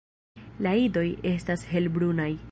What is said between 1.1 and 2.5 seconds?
estas helbrunaj.